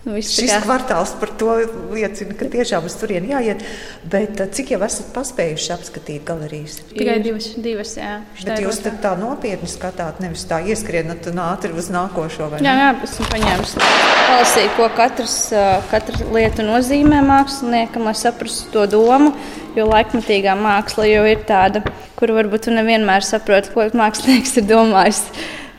Nu, 0.00 0.14
Šis 0.24 0.48
kā... 0.48 0.58
kvartāls 0.64 1.10
par 1.20 1.28
to 1.36 1.54
liecina, 1.92 2.32
ka 2.38 2.46
tiešām 2.48 2.86
uz 2.88 2.94
turieni 2.96 3.34
jāiet. 3.34 3.60
Bet 4.08 4.38
eh, 4.40 4.48
cik 4.56 4.72
jau 4.72 4.78
esat 4.86 5.10
paspējuši 5.12 5.72
apskatīt 5.74 6.22
galerijas? 6.24 6.78
Tikai 6.88 7.18
divas, 7.20 7.50
divas 7.60 7.92
jā. 7.98 8.14
Bet 8.40 8.62
jūs 8.64 8.80
tā, 8.80 8.94
tā 9.02 9.12
nopietni 9.20 9.68
skatāt, 9.68 10.22
nevis 10.24 10.46
tā 10.48 10.62
ieskrienat 10.64 11.28
un 11.28 11.42
ātri 11.44 11.76
uz 11.76 11.90
nākošo. 11.92 12.48
Jā, 12.64 12.76
jā, 12.80 12.86
esmu 13.04 13.28
paņēmis 13.34 13.74
palasīt, 13.82 14.70
ko 14.78 14.88
katrs, 14.96 15.36
eh, 15.52 15.68
katra 15.92 16.30
lieta 16.32 16.64
nozīmē 16.64 17.20
māksliniekam, 17.28 18.08
lai 18.08 18.16
saprastu 18.16 18.72
to 18.72 18.86
domu. 18.96 19.34
Jo 19.76 19.84
laikmatīgā 19.90 20.56
māksla 20.58 21.10
jau 21.10 21.26
ir 21.28 21.44
tāda, 21.46 21.84
kuru 22.16 22.40
varbūt 22.40 22.70
tu 22.70 22.72
nevienmēr 22.74 23.26
saproti, 23.26 23.76
ko 23.76 23.84
mākslinieks 24.00 24.56
ir 24.62 24.66
domājis 24.72 25.26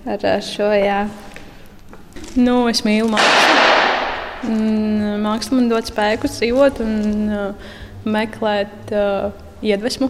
ar 0.06 0.30
šo. 0.46 0.70
Jā. 0.78 1.08
Nu, 2.38 2.62
es 2.70 2.86
mīlu 2.86 3.10
mākslu. 3.12 3.50
Māksla 4.41 5.57
man 5.57 5.69
dod 5.69 5.86
spēku 5.86 6.29
dzīvot 6.31 6.81
un 6.81 6.93
uh, 7.29 7.71
meklēt 8.10 8.93
uh, 8.95 9.31
iedvesmu. 9.62 10.10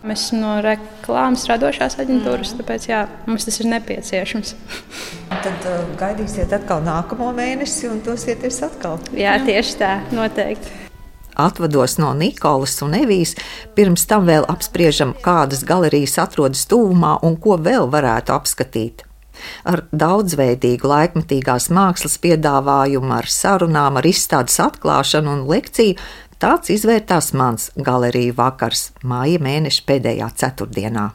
Mēs 0.00 0.28
esam 0.28 0.40
no 0.40 0.52
reklāmas 0.64 1.42
radošās 1.50 1.98
aģentūras, 2.00 2.54
mm. 2.54 2.60
tāpēc 2.62 2.86
jā, 2.88 3.00
mums 3.28 3.44
tas 3.44 3.58
ir 3.60 3.68
nepieciešams. 3.74 4.54
Tad 5.30 5.66
uh, 5.68 5.82
gaidīsiet 6.00 6.54
atkal 6.56 6.80
nākamo 6.86 7.32
mēnesi 7.36 7.90
un 7.90 8.00
dosieties 8.06 8.62
atkal. 8.64 8.96
Jā, 9.18 9.36
tieši 9.44 9.76
tā, 9.82 9.92
noteikti. 10.14 10.78
Atvados 11.40 11.98
no 12.00 12.14
Nikolas 12.16 12.78
un 12.84 12.96
Evijas, 12.98 13.34
pirms 13.76 14.06
tam 14.08 14.26
vēl 14.28 14.46
apspriežam, 14.50 15.14
kādas 15.24 15.62
galerijas 15.68 16.18
atrodas 16.20 16.66
tuvumā 16.68 17.18
un 17.26 17.38
ko 17.40 17.56
vēl 17.60 17.88
varētu 17.92 18.34
apskatīt 18.36 19.06
ar 19.64 19.84
daudzveidīgu 19.92 20.90
laikmatīgās 20.90 21.70
mākslas 21.74 22.18
piedāvājumu, 22.24 23.12
ar 23.20 23.30
sarunām, 23.30 24.00
ar 24.00 24.10
izstādes 24.10 24.58
atklāšanu 24.62 25.36
un 25.36 25.46
lekciju. 25.50 25.98
Tāds 26.40 26.72
izvērtās 26.72 27.34
mans 27.36 27.68
galeriju 27.76 28.38
vakars 28.38 28.90
māja 29.04 29.42
mēneša 29.44 29.88
pēdējā 29.90 30.30
ceturtdienā. 30.40 31.10